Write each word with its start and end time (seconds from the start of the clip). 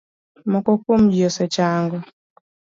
Moko 0.51 0.71
kuom 0.83 1.01
ji 1.13 1.19
osechango. 1.29 1.99